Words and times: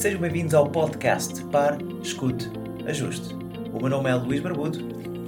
sejam 0.00 0.18
bem-vindos 0.18 0.54
ao 0.54 0.66
podcast 0.66 1.44
Par, 1.52 1.76
Escute, 2.02 2.50
Ajuste. 2.86 3.34
O 3.70 3.78
meu 3.80 3.90
nome 3.90 4.08
é 4.08 4.14
Luís 4.14 4.40
Barbudo 4.40 4.78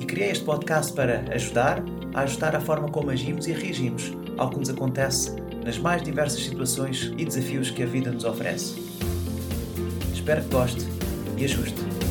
e 0.01 0.07
criei 0.07 0.31
este 0.31 0.47
podcast 0.47 0.95
para 0.95 1.23
ajudar 1.31 1.85
a 2.15 2.21
ajustar 2.23 2.57
a 2.57 2.61
forma 2.61 2.89
como 2.89 3.11
agimos 3.11 3.47
e 3.47 3.53
reagimos 3.53 4.15
ao 4.39 4.49
que 4.49 4.59
nos 4.59 4.71
acontece 4.71 5.37
nas 5.63 5.77
mais 5.77 6.03
diversas 6.03 6.43
situações 6.43 7.13
e 7.19 7.25
desafios 7.27 7.71
que 7.71 7.83
a 7.83 7.87
vida 7.87 8.11
nos 8.11 8.25
oferece. 8.25 8.81
Espero 10.11 10.43
que 10.43 10.49
goste 10.49 10.87
e 11.37 11.45
ajuste. 11.45 12.02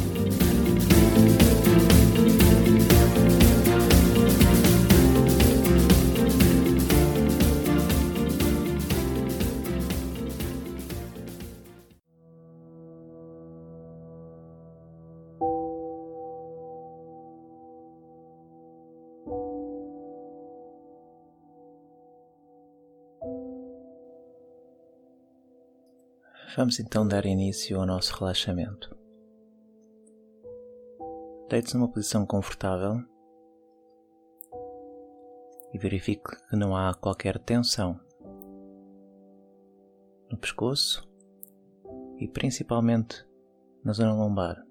Vamos 26.57 26.81
então 26.81 27.07
dar 27.07 27.25
início 27.25 27.79
ao 27.79 27.85
nosso 27.85 28.13
relaxamento. 28.13 28.93
Deite-se 31.49 31.77
numa 31.77 31.87
posição 31.87 32.25
confortável 32.25 33.01
e 35.73 35.77
verifique 35.77 36.29
que 36.49 36.57
não 36.57 36.75
há 36.75 36.93
qualquer 36.93 37.39
tensão 37.39 37.97
no 40.29 40.37
pescoço 40.37 41.09
e 42.17 42.27
principalmente 42.27 43.25
na 43.81 43.93
zona 43.93 44.13
lombar. 44.13 44.61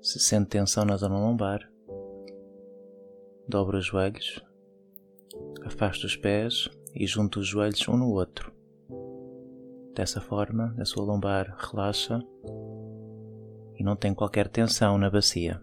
Se 0.00 0.18
sente 0.20 0.48
tensão 0.48 0.86
na 0.86 0.96
zona 0.96 1.18
lombar, 1.18 1.70
dobre 3.46 3.76
os 3.76 3.84
joelhos, 3.84 4.42
afaste 5.66 6.06
os 6.06 6.16
pés 6.16 6.70
e 6.94 7.06
junte 7.06 7.38
os 7.38 7.46
joelhos 7.46 7.86
um 7.88 7.98
no 7.98 8.08
outro. 8.08 8.53
Dessa 9.94 10.20
forma, 10.20 10.74
a 10.76 10.84
sua 10.84 11.04
lombar 11.04 11.56
relaxa 11.56 12.20
e 13.78 13.84
não 13.84 13.94
tem 13.94 14.12
qualquer 14.12 14.48
tensão 14.48 14.98
na 14.98 15.08
bacia. 15.08 15.62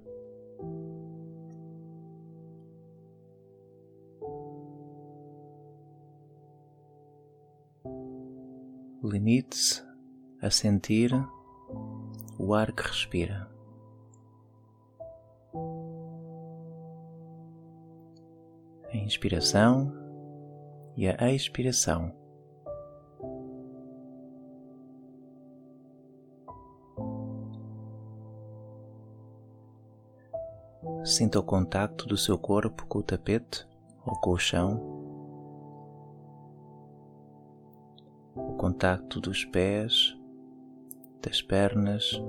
Limite-se 9.04 9.84
a 10.42 10.50
sentir 10.50 11.12
o 12.40 12.54
ar 12.54 12.72
que 12.72 12.84
respira. 12.84 13.52
A 18.94 18.95
inspiração 18.95 19.92
e 20.95 21.08
a 21.08 21.32
expiração. 21.34 22.20
Sinta 31.04 31.40
o 31.40 31.44
contacto 31.44 32.06
do 32.06 32.16
seu 32.16 32.38
corpo 32.38 32.86
com 32.86 33.00
o 33.00 33.04
tapete 33.04 33.68
ou 34.06 34.16
com 34.22 34.30
o 34.32 34.38
chão, 34.38 34.80
o 38.36 38.54
contacto 38.54 39.20
dos 39.20 39.44
pés, 39.44 40.16
das 41.20 41.42
pernas, 41.42 42.22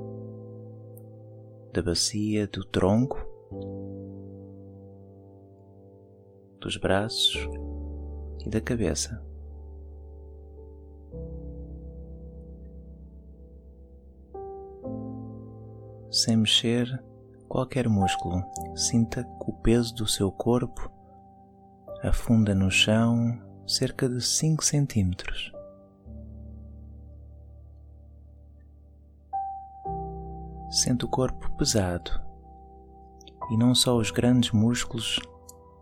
da 1.74 1.82
bacia, 1.82 2.46
do 2.46 2.64
tronco, 2.64 3.18
dos 6.58 6.78
braços 6.78 7.36
e 8.44 8.48
da 8.48 8.60
cabeça. 8.60 9.22
Sem 16.10 16.38
mexer, 16.38 17.02
qualquer 17.52 17.86
músculo, 17.86 18.42
sinta 18.74 19.22
que 19.22 19.50
o 19.50 19.52
peso 19.52 19.94
do 19.94 20.06
seu 20.06 20.32
corpo 20.32 20.90
afunda 22.02 22.54
no 22.54 22.70
chão 22.70 23.38
cerca 23.66 24.08
de 24.08 24.22
5 24.22 24.64
centímetros. 24.64 25.52
Sente 30.70 31.04
o 31.04 31.08
corpo 31.08 31.54
pesado 31.58 32.10
e 33.50 33.56
não 33.58 33.74
só 33.74 33.98
os 33.98 34.10
grandes 34.10 34.50
músculos 34.52 35.20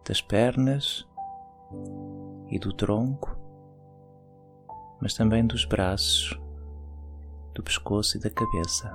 das 0.04 0.20
pernas 0.20 1.06
e 2.48 2.58
do 2.58 2.72
tronco, 2.72 3.38
mas 5.00 5.14
também 5.14 5.47
dos 5.47 5.64
braços, 5.64 6.37
do 7.54 7.62
pescoço 7.62 8.16
e 8.16 8.20
da 8.20 8.28
cabeça. 8.28 8.92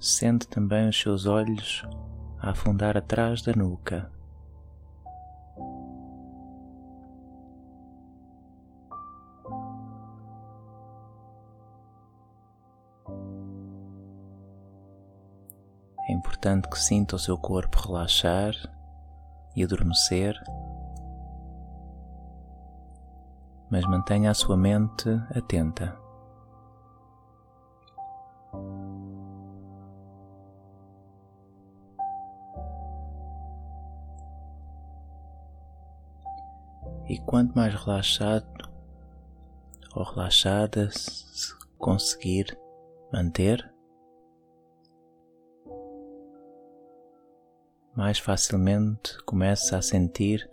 Sente 0.00 0.46
também 0.46 0.88
os 0.88 1.00
seus 1.00 1.26
olhos 1.26 1.84
a 2.40 2.50
afundar 2.50 2.96
atrás 2.96 3.42
da 3.42 3.52
nuca. 3.52 4.10
É 16.08 16.12
importante 16.12 16.68
que 16.70 16.78
sinta 16.78 17.16
o 17.16 17.18
seu 17.18 17.36
corpo 17.36 17.80
relaxar 17.80 18.54
e 19.54 19.64
adormecer, 19.64 20.40
mas 23.68 23.84
mantenha 23.84 24.30
a 24.30 24.34
sua 24.34 24.56
mente 24.56 25.08
atenta. 25.34 26.07
E 37.18 37.20
quanto 37.22 37.52
mais 37.56 37.74
relaxado 37.74 38.46
ou 39.92 40.04
relaxada 40.04 40.88
se 40.92 41.52
conseguir 41.76 42.56
manter, 43.12 43.74
mais 47.96 48.20
facilmente 48.20 49.20
começa 49.24 49.76
a 49.76 49.82
sentir 49.82 50.48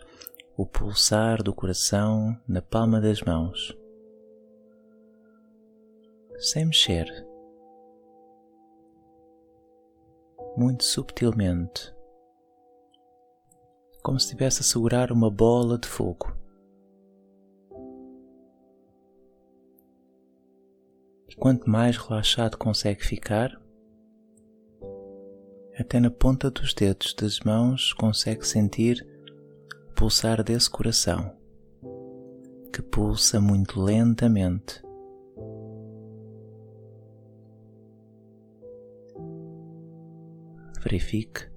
o 0.58 0.66
pulsar 0.66 1.44
do 1.44 1.54
coração 1.54 2.36
na 2.48 2.64
palma 2.64 3.00
das 3.00 3.22
mãos, 3.22 3.78
sem 6.40 6.66
mexer, 6.66 7.06
muito 10.58 10.84
subtilmente, 10.84 11.94
como 14.02 14.20
se 14.20 14.26
estivesse 14.26 14.62
a 14.62 14.64
segurar 14.64 15.12
uma 15.12 15.30
bola 15.30 15.78
de 15.78 15.88
fogo. 15.88 16.45
Quanto 21.36 21.70
mais 21.70 21.98
relaxado 21.98 22.58
consegue 22.58 23.06
ficar, 23.06 23.60
até 25.78 26.00
na 26.00 26.10
ponta 26.10 26.50
dos 26.50 26.74
dedos 26.74 27.14
das 27.14 27.40
mãos 27.42 27.94
consegue 27.94 28.48
sentir 28.48 29.06
o 29.90 29.94
pulsar 29.94 30.44
desse 30.44 30.70
coração, 30.70 31.36
que 32.72 32.82
pulsa 32.82 33.42
muito 33.42 33.82
lentamente. 33.82 34.82
Verifique 40.82 41.50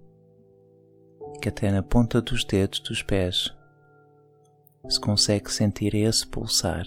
que 1.41 1.49
até 1.49 1.71
na 1.71 1.83
ponta 1.83 2.21
dos 2.21 2.45
dedos 2.45 2.81
dos 2.81 3.03
pés 3.03 3.55
se 4.89 4.99
consegue 4.99 5.53
sentir 5.53 5.95
esse 5.95 6.27
pulsar. 6.27 6.87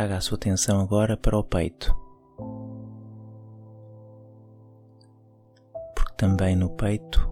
traga 0.00 0.16
a 0.16 0.20
sua 0.22 0.36
atenção 0.36 0.80
agora 0.80 1.14
para 1.14 1.36
o 1.36 1.44
peito. 1.44 1.94
Porque 5.94 6.14
também 6.16 6.56
no 6.56 6.70
peito 6.70 7.30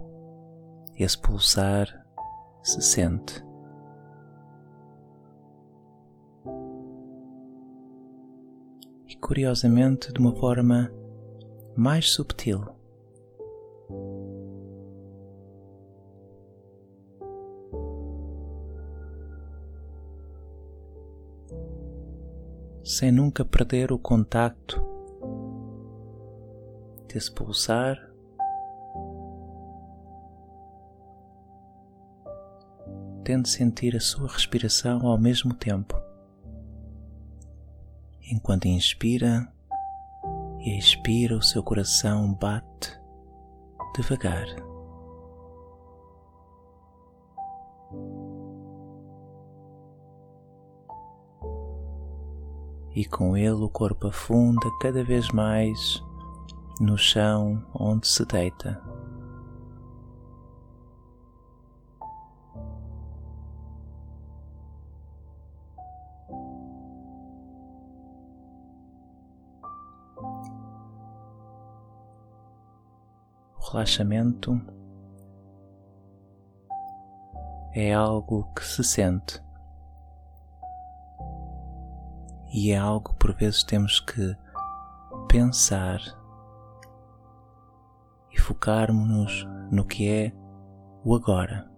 esse 0.98 1.16
pulsar 1.16 2.06
se 2.62 2.82
sente. 2.82 3.42
E 9.06 9.16
curiosamente 9.16 10.12
de 10.12 10.20
uma 10.20 10.36
forma 10.36 10.92
mais 11.74 12.10
subtil. 12.10 12.77
Sem 22.98 23.12
nunca 23.12 23.44
perder 23.44 23.92
o 23.92 23.98
contacto 23.98 24.82
desse 27.06 27.30
pulsar 27.30 27.96
tente 33.22 33.50
sentir 33.50 33.94
a 33.94 34.00
sua 34.00 34.26
respiração 34.26 35.06
ao 35.06 35.16
mesmo 35.16 35.54
tempo. 35.54 35.94
Enquanto 38.32 38.66
inspira 38.66 39.46
e 40.58 40.76
expira, 40.76 41.36
o 41.36 41.42
seu 41.42 41.62
coração 41.62 42.34
bate 42.34 43.00
devagar. 43.94 44.44
E 52.98 53.04
com 53.04 53.36
ele 53.36 53.62
o 53.62 53.68
corpo 53.68 54.08
afunda 54.08 54.68
cada 54.80 55.04
vez 55.04 55.30
mais 55.30 56.02
no 56.80 56.98
chão 56.98 57.64
onde 57.72 58.08
se 58.08 58.26
deita. 58.26 58.82
relaxamento 73.60 74.60
é 77.74 77.94
algo 77.94 78.52
que 78.54 78.64
se 78.64 78.82
sente 78.82 79.40
e 82.52 82.72
é 82.72 82.76
algo 82.76 83.10
que 83.10 83.16
por 83.16 83.34
vezes 83.34 83.62
temos 83.62 84.00
que 84.00 84.36
pensar 85.28 86.00
e 88.30 88.40
focarmos-nos 88.40 89.46
no 89.70 89.84
que 89.84 90.08
é 90.08 90.32
o 91.04 91.14
agora. 91.14 91.70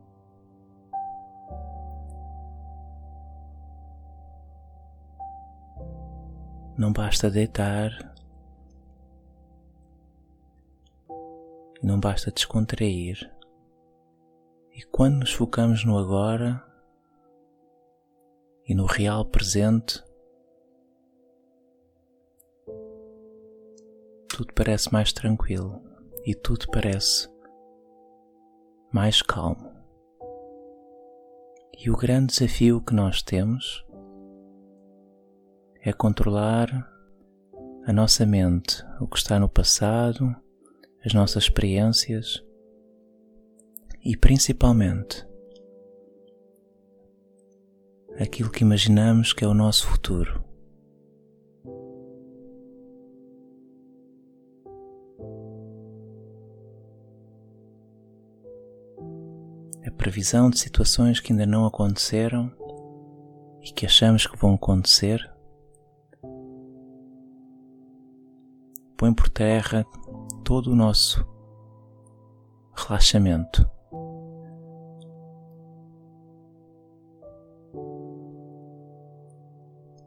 Não 6.77 6.93
basta 6.93 7.31
deitar 7.31 8.11
não 11.83 11.99
basta 11.99 12.31
descontrair. 12.31 13.31
E 14.75 14.83
quando 14.83 15.21
nos 15.21 15.33
focamos 15.33 15.85
no 15.85 15.99
agora 15.99 16.63
e 18.67 18.75
no 18.75 18.87
real 18.87 19.25
presente, 19.25 20.03
tudo 24.31 24.55
parece 24.55 24.93
mais 24.93 25.13
tranquilo 25.13 25.83
e 26.25 26.35
tudo 26.35 26.67
parece 26.73 27.29
mais 28.93 29.21
calmo. 29.23 29.71
E 31.79 31.91
o 31.91 31.97
grande 31.97 32.35
desafio 32.35 32.81
que 32.81 32.95
nós 32.95 33.23
temos 33.23 33.85
é 35.83 35.93
controlar 35.93 36.69
a 37.87 37.93
nossa 37.93 38.25
mente, 38.25 38.85
o 39.01 39.09
que 39.09 39.19
está 39.19 39.39
no 39.39 39.49
passado 39.49 40.35
as 41.05 41.15
nossas 41.15 41.45
experiências 41.45 42.45
e 44.05 44.17
principalmente 44.17 45.27
aquilo 48.19 48.51
que 48.51 48.63
imaginamos 48.63 49.33
que 49.33 49.45
é 49.45 49.49
o 49.49 49.55
nosso 49.55 49.87
futuro. 49.87 50.50
Previsão 60.11 60.51
de 60.51 60.59
situações 60.59 61.21
que 61.21 61.33
ainda 61.33 61.47
não 61.47 61.65
aconteceram 61.65 62.51
e 63.63 63.71
que 63.73 63.87
achamos 63.87 64.27
que 64.27 64.37
vão 64.37 64.55
acontecer 64.55 65.31
põe 68.99 69.15
por 69.15 69.29
terra 69.29 69.87
todo 70.43 70.73
o 70.73 70.75
nosso 70.75 71.25
relaxamento. 72.75 73.65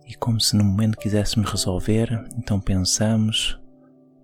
E 0.06 0.16
como 0.20 0.42
se 0.42 0.58
no 0.58 0.66
momento 0.66 0.98
quiséssemos 0.98 1.50
resolver, 1.50 2.28
então 2.38 2.60
pensamos, 2.60 3.58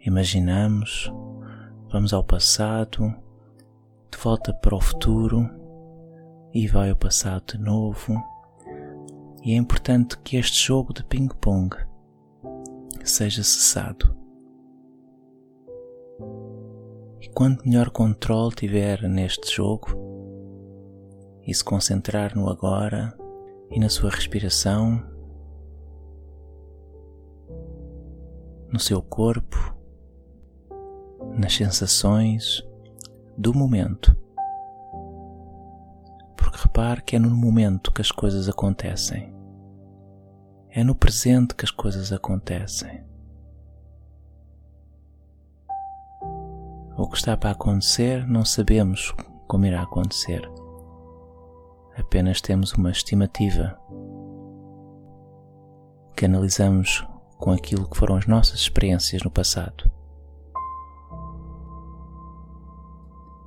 imaginamos, 0.05 1.09
vamos 1.89 2.13
ao 2.13 2.23
passado, 2.23 3.15
de 4.11 4.17
volta 4.17 4.53
para 4.53 4.75
o 4.75 4.81
futuro 4.81 5.58
e 6.53 6.67
vai 6.67 6.89
ao 6.89 6.95
passado 6.95 7.57
de 7.57 7.57
novo. 7.57 8.15
E 9.43 9.53
é 9.53 9.55
importante 9.55 10.17
que 10.19 10.37
este 10.37 10.67
jogo 10.67 10.93
de 10.93 11.03
ping-pong 11.03 11.75
seja 13.03 13.43
cessado. 13.43 14.15
E 17.21 17.29
quanto 17.29 17.67
melhor 17.67 17.89
controle 17.89 18.53
tiver 18.55 19.03
neste 19.03 19.55
jogo 19.55 19.87
e 21.45 21.53
se 21.53 21.63
concentrar 21.63 22.35
no 22.35 22.49
agora 22.49 23.17
e 23.71 23.79
na 23.79 23.89
sua 23.89 24.09
respiração, 24.09 25.03
no 28.71 28.79
seu 28.79 29.01
corpo, 29.01 29.57
nas 31.37 31.55
sensações 31.55 32.63
do 33.37 33.53
momento. 33.53 34.15
Que 37.05 37.17
é 37.17 37.19
no 37.19 37.31
momento 37.31 37.91
que 37.91 38.01
as 38.01 38.09
coisas 38.09 38.47
acontecem. 38.47 39.33
É 40.69 40.81
no 40.81 40.95
presente 40.95 41.53
que 41.53 41.65
as 41.65 41.71
coisas 41.71 42.13
acontecem. 42.13 43.03
O 46.97 47.07
que 47.09 47.17
está 47.17 47.35
para 47.35 47.51
acontecer 47.51 48.25
não 48.25 48.45
sabemos 48.45 49.13
como 49.47 49.65
irá 49.65 49.81
acontecer. 49.81 50.49
Apenas 51.97 52.39
temos 52.39 52.71
uma 52.73 52.91
estimativa 52.91 53.77
que 56.15 56.25
analisamos 56.25 57.05
com 57.37 57.51
aquilo 57.51 57.89
que 57.89 57.97
foram 57.97 58.15
as 58.15 58.25
nossas 58.25 58.59
experiências 58.59 59.21
no 59.23 59.31
passado. 59.31 59.91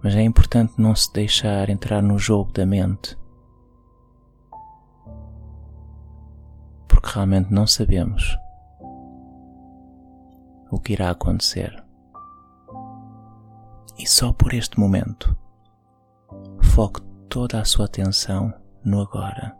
Mas 0.02 0.14
é 0.14 0.22
importante 0.22 0.74
não 0.76 0.94
se 0.94 1.10
deixar 1.12 1.70
entrar 1.70 2.02
no 2.02 2.18
jogo 2.18 2.52
da 2.52 2.66
mente, 2.66 3.16
realmente 7.12 7.52
não 7.52 7.66
sabemos 7.66 8.38
o 10.71 10.81
que 10.81 10.95
irá 10.95 11.11
acontecer. 11.11 11.85
E 13.99 14.07
só 14.07 14.33
por 14.33 14.54
este 14.54 14.81
momento, 14.81 15.37
foque 16.62 17.02
toda 17.28 17.61
a 17.61 17.64
sua 17.64 17.85
atenção 17.85 18.52
no 18.83 19.00
agora. 19.00 19.54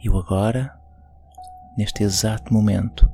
E 0.00 0.08
o 0.08 0.18
agora, 0.18 0.74
neste 1.76 2.02
exato 2.02 2.52
momento, 2.52 3.10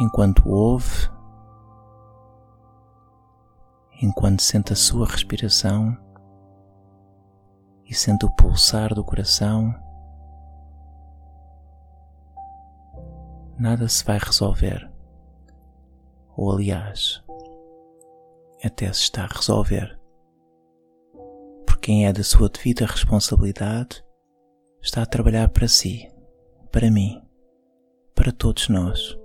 enquanto 0.00 0.48
ouve, 0.48 1.10
enquanto 4.00 4.40
sente 4.40 4.72
a 4.72 4.76
sua 4.76 5.06
respiração 5.06 5.94
e 7.84 7.94
sente 7.94 8.24
o 8.24 8.30
pulsar 8.30 8.94
do 8.94 9.04
coração, 9.04 9.74
nada 13.60 13.88
se 13.88 14.04
vai 14.04 14.18
resolver 14.18 14.90
ou 16.40 16.50
aliás, 16.50 17.22
até 18.64 18.90
se 18.94 19.02
está 19.02 19.24
a 19.24 19.26
resolver. 19.26 20.00
Por 21.66 21.78
quem 21.78 22.06
é 22.06 22.12
da 22.14 22.24
sua 22.24 22.48
devida 22.48 22.86
responsabilidade, 22.86 24.02
está 24.80 25.02
a 25.02 25.06
trabalhar 25.06 25.50
para 25.50 25.68
si, 25.68 26.08
para 26.72 26.90
mim, 26.90 27.22
para 28.14 28.32
todos 28.32 28.70
nós. 28.70 29.18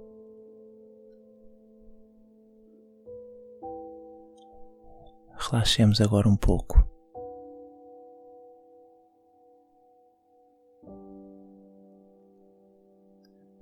Relaxemos 5.37 6.01
agora 6.01 6.27
um 6.27 6.35
pouco. 6.35 6.94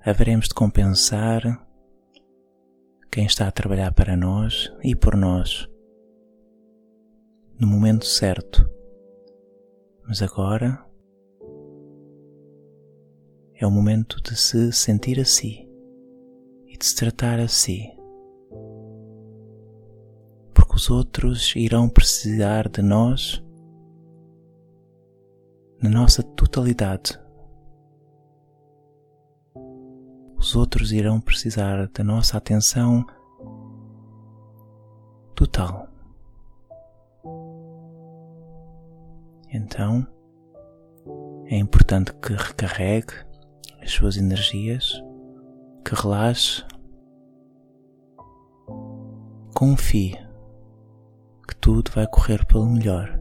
Haveremos 0.06 0.50
de 0.50 0.54
compensar 0.54 1.42
quem 3.10 3.26
está 3.26 3.48
a 3.48 3.52
trabalhar 3.52 3.94
para 3.94 4.18
nós 4.18 4.70
e 4.84 4.94
por 4.96 5.16
nós 5.16 5.70
no 7.58 7.68
momento 7.68 8.06
certo. 8.06 8.70
Mas 10.06 10.22
agora 10.22 10.86
é 13.56 13.66
o 13.66 13.72
momento 13.72 14.22
de 14.22 14.36
se 14.36 14.74
sentir 14.74 15.22
a 15.22 15.26
si 15.26 15.66
e 16.68 16.78
de 16.78 16.86
se 16.86 16.96
tratar 16.96 17.40
a 17.40 17.48
si. 17.48 17.90
Porque 20.54 20.76
os 20.76 20.90
outros 20.90 21.56
irão 21.56 21.88
precisar 21.88 22.68
de 22.68 22.82
nós 22.82 23.42
na 25.82 25.90
nossa 25.90 26.22
totalidade. 26.22 27.23
Os 30.44 30.58
outros 30.58 30.92
irão 30.92 31.22
precisar 31.22 31.88
da 31.88 32.04
nossa 32.04 32.38
atenção 32.38 33.06
total. 35.34 35.88
Então, 39.54 40.06
é 41.46 41.56
importante 41.56 42.14
que 42.16 42.34
recarregue 42.34 43.14
as 43.82 43.90
suas 43.92 44.18
energias, 44.18 45.02
que 45.86 45.96
relaxe, 45.96 46.62
confie 49.56 50.18
que 51.48 51.56
tudo 51.56 51.90
vai 51.90 52.06
correr 52.06 52.46
pelo 52.48 52.66
melhor. 52.66 53.18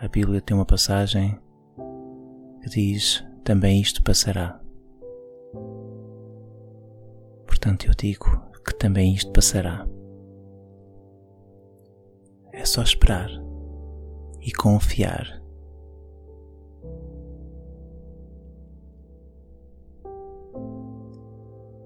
A 0.00 0.06
Bíblia 0.06 0.40
tem 0.40 0.56
uma 0.56 0.64
passagem 0.64 1.42
que 2.64 2.70
diz: 2.70 3.22
também 3.44 3.80
isto 3.80 4.02
passará. 4.02 4.58
Portanto, 7.46 7.86
eu 7.86 7.94
digo 7.94 8.40
que 8.64 8.74
também 8.74 9.12
isto 9.12 9.30
passará. 9.32 9.86
É 12.52 12.64
só 12.64 12.82
esperar 12.82 13.28
e 14.40 14.50
confiar. 14.52 15.42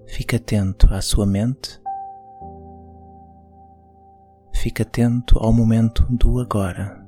Fique 0.06 0.37
atento 0.37 0.92
à 0.92 1.00
sua 1.00 1.26
mente. 1.26 1.80
Fique 4.54 4.82
atento 4.82 5.38
ao 5.38 5.52
momento 5.52 6.06
do 6.11 6.38
agora. 6.38 7.07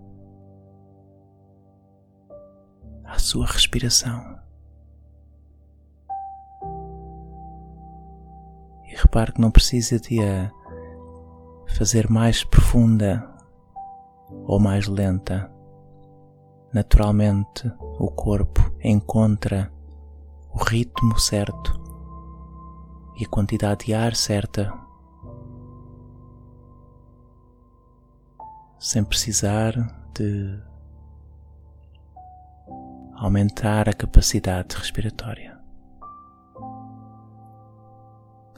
Sua 3.30 3.46
respiração. 3.46 4.40
E 8.86 8.96
repare 8.96 9.32
que 9.32 9.40
não 9.40 9.52
precisa 9.52 10.00
de 10.00 10.18
a 10.20 10.50
fazer 11.76 12.10
mais 12.10 12.42
profunda 12.42 13.24
ou 14.46 14.58
mais 14.58 14.88
lenta. 14.88 15.48
Naturalmente, 16.72 17.72
o 18.00 18.10
corpo 18.10 18.60
encontra 18.82 19.72
o 20.52 20.58
ritmo 20.64 21.16
certo 21.16 21.80
e 23.16 23.24
a 23.24 23.28
quantidade 23.28 23.86
de 23.86 23.94
ar 23.94 24.16
certa, 24.16 24.72
sem 28.80 29.04
precisar 29.04 29.72
de 30.14 30.69
aumentar 33.20 33.86
a 33.86 33.92
capacidade 33.92 34.74
respiratória. 34.76 35.58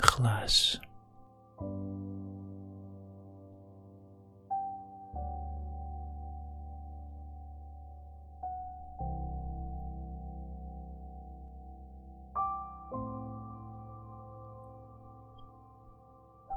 Relaxe. 0.00 0.80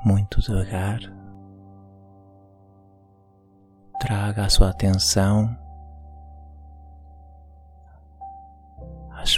muito 0.04 0.40
devagar, 0.40 1.00
traga 4.00 4.46
a 4.46 4.50
sua 4.50 4.70
atenção 4.70 5.58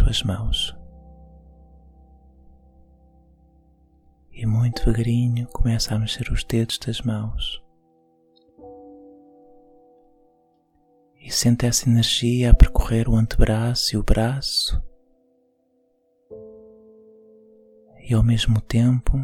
às 0.08 0.18
suas 0.18 0.24
mãos. 0.24 0.78
E 4.32 4.46
muito 4.46 4.86
devagarinho 4.86 5.48
começa 5.48 5.96
a 5.96 6.00
mexer 6.00 6.32
os 6.32 6.44
dedos 6.44 6.78
das 6.78 7.02
mãos. 7.02 7.64
E 11.20 11.32
sente 11.32 11.66
essa 11.66 11.90
energia 11.90 12.52
a 12.52 12.56
percorrer 12.56 13.10
o 13.10 13.16
antebraço 13.16 13.96
e 13.96 13.98
o 13.98 14.04
braço. 14.04 14.82
E 18.10 18.14
ao 18.14 18.24
mesmo 18.24 18.62
tempo 18.62 19.18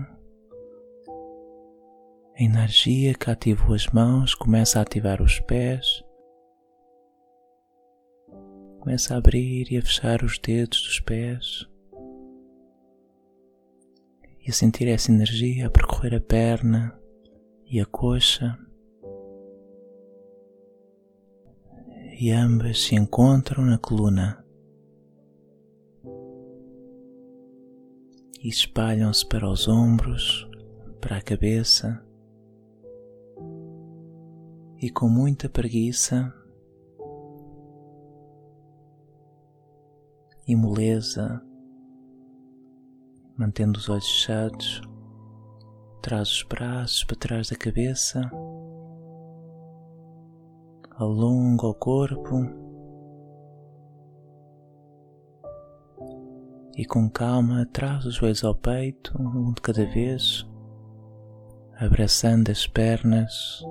a 2.35 2.41
energia 2.43 3.13
que 3.13 3.29
ativou 3.29 3.75
as 3.75 3.87
mãos 3.87 4.33
começa 4.33 4.79
a 4.79 4.81
ativar 4.81 5.21
os 5.21 5.39
pés, 5.39 6.03
começa 8.83 9.13
a 9.13 9.17
abrir 9.17 9.71
e 9.71 9.77
a 9.77 9.81
fechar 9.81 10.21
os 10.25 10.37
dedos 10.37 10.81
dos 10.81 10.99
pés 10.99 11.65
e 14.45 14.49
a 14.49 14.51
sentir 14.51 14.89
essa 14.89 15.09
energia 15.09 15.67
a 15.67 15.69
percorrer 15.69 16.13
a 16.13 16.19
perna 16.19 16.93
e 17.65 17.79
a 17.79 17.85
coxa. 17.85 18.59
E 22.19 22.29
ambas 22.29 22.83
se 22.83 22.95
encontram 22.95 23.65
na 23.65 23.77
coluna 23.77 24.45
e 28.43 28.49
espalham-se 28.49 29.25
para 29.25 29.49
os 29.49 29.65
ombros, 29.65 30.45
para 30.99 31.19
a 31.19 31.21
cabeça 31.21 32.05
e 34.77 34.89
com 34.89 35.07
muita 35.07 35.47
preguiça 35.47 36.33
e 40.47 40.55
moleza, 40.55 41.41
mantendo 43.37 43.79
os 43.79 43.89
olhos 43.89 44.07
fechados, 44.07 44.81
traz 46.01 46.29
os 46.29 46.43
braços 46.43 47.03
para 47.03 47.17
trás 47.17 47.49
da 47.49 47.55
cabeça, 47.55 48.21
alonga 50.97 51.67
o 51.67 51.73
corpo 51.73 52.63
e 56.75 56.85
com 56.85 57.09
calma 57.09 57.67
traz 57.71 58.05
os 58.05 58.15
joelhos 58.15 58.43
ao 58.43 58.55
peito, 58.55 59.13
um 59.19 59.53
de 59.53 59.61
cada 59.61 59.85
vez, 59.85 60.45
abraçando 61.77 62.49
as 62.49 62.65
pernas 62.65 63.63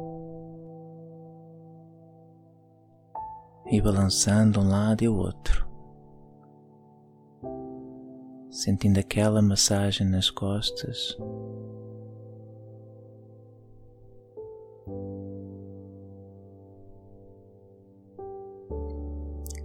e 3.66 3.80
balançando 3.80 4.60
um 4.60 4.68
lado 4.68 5.02
e 5.02 5.08
o 5.08 5.16
outro, 5.16 5.66
sentindo 8.62 9.00
aquela 9.00 9.42
massagem 9.42 10.06
nas 10.06 10.30
costas. 10.30 11.18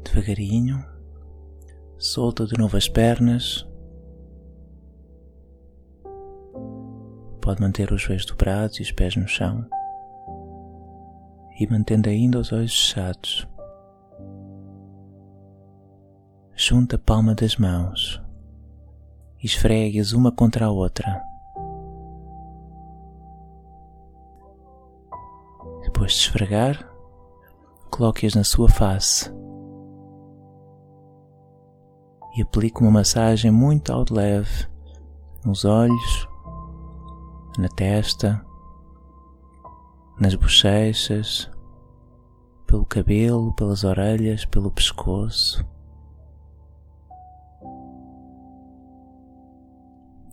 Devagarinho, 0.04 0.84
solta 2.00 2.48
de 2.48 2.58
novo 2.58 2.76
as 2.76 2.90
pernas. 2.90 3.68
Pode 7.40 7.62
manter 7.62 7.92
os 7.92 8.02
joelhos 8.02 8.26
dobrados 8.26 8.80
e 8.80 8.82
os 8.82 8.92
pés 8.92 9.16
no 9.16 9.28
chão. 9.28 9.64
E 11.60 11.68
mantendo 11.68 12.10
ainda 12.10 12.40
os 12.40 12.52
olhos 12.52 12.76
fechados. 12.76 13.48
Junta 16.56 16.96
a 16.96 17.00
palma 17.00 17.36
das 17.36 17.56
mãos 17.58 18.27
esfregue-as 19.48 20.12
uma 20.12 20.32
contra 20.32 20.66
a 20.66 20.72
outra. 20.72 21.22
Depois 25.84 26.12
de 26.14 26.20
esfregar, 26.20 26.88
coloque-as 27.90 28.36
na 28.36 28.44
sua 28.44 28.70
face 28.70 29.32
e 32.36 32.42
aplique 32.42 32.82
uma 32.82 32.92
massagem 32.92 33.50
muito 33.50 33.92
ao 33.92 34.06
de 34.06 34.14
leve 34.14 34.68
nos 35.44 35.66
olhos, 35.66 36.28
na 37.58 37.70
testa, 37.70 38.46
nas 40.20 40.36
bochechas, 40.36 41.50
pelo 42.68 42.86
cabelo, 42.86 43.54
pelas 43.54 43.84
orelhas, 43.84 44.46
pelo 44.46 44.70
pescoço. 44.70 45.66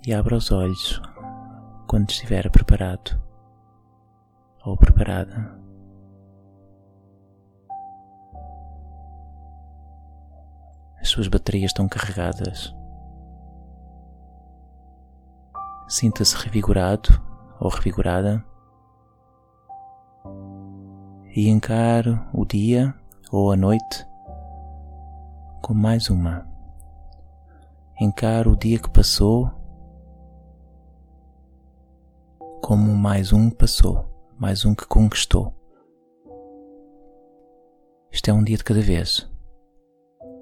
E 0.06 0.12
abra 0.12 0.36
os 0.36 0.52
olhos 0.52 1.00
quando 1.86 2.10
estiver 2.10 2.50
preparado 2.50 3.18
ou 4.62 4.76
preparada. 4.76 5.58
As 11.00 11.08
suas 11.08 11.26
baterias 11.26 11.70
estão 11.70 11.88
carregadas. 11.88 12.74
Sinta-se 15.88 16.36
revigorado 16.36 17.08
ou 17.58 17.70
revigorada 17.70 18.44
e 21.34 21.48
encare 21.48 22.20
o 22.34 22.44
dia 22.44 22.94
ou 23.32 23.50
a 23.52 23.56
noite 23.56 24.06
como 25.62 25.80
mais 25.80 26.10
uma. 26.10 26.46
Encare 27.98 28.50
o 28.50 28.56
dia 28.56 28.78
que 28.78 28.90
passou 28.90 29.63
como 32.66 32.96
mais 32.96 33.30
um 33.30 33.50
passou, 33.50 34.06
mais 34.38 34.64
um 34.64 34.74
que 34.74 34.86
conquistou. 34.86 35.52
Isto 38.10 38.30
é 38.30 38.32
um 38.32 38.42
dia 38.42 38.56
de 38.56 38.64
cada 38.64 38.80
vez 38.80 39.30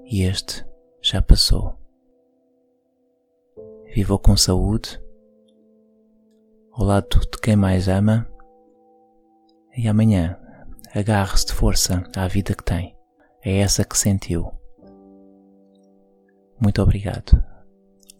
e 0.05 0.23
este 0.23 0.65
já 1.01 1.21
passou. 1.21 1.77
Viva 3.93 4.17
com 4.17 4.37
saúde, 4.37 4.97
ao 6.71 6.85
lado 6.85 7.19
de 7.19 7.41
quem 7.41 7.57
mais 7.57 7.89
ama, 7.89 8.25
e 9.75 9.89
amanhã 9.89 10.39
agarre-se 10.95 11.47
de 11.47 11.53
força 11.53 12.09
à 12.15 12.25
vida 12.29 12.55
que 12.55 12.63
tem, 12.63 12.97
é 13.43 13.57
essa 13.57 13.83
que 13.83 13.97
sentiu. 13.97 14.49
Muito 16.57 16.81
obrigado 16.81 17.43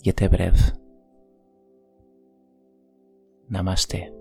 e 0.03 0.09
até 0.09 0.27
breve. 0.27 0.82
Namastê. 3.49 4.13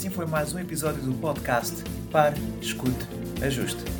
assim 0.00 0.08
foi 0.08 0.24
mais 0.24 0.54
um 0.54 0.58
episódio 0.58 1.02
do 1.02 1.12
podcast 1.12 1.84
Pare, 2.10 2.40
Escute, 2.62 3.06
Ajuste. 3.42 3.99